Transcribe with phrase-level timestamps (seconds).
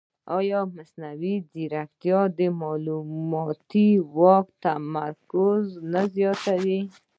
[0.37, 6.79] ایا مصنوعي ځیرکتیا د معلوماتي واک تمرکز نه زیاتوي؟